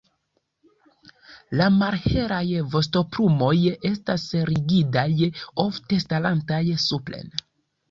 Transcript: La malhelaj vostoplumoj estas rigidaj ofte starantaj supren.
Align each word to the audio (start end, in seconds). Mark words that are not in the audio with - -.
La 1.59 1.67
malhelaj 1.75 2.41
vostoplumoj 2.77 3.53
estas 3.91 4.25
rigidaj 4.53 5.07
ofte 5.67 6.03
starantaj 6.09 6.65
supren. 6.89 7.33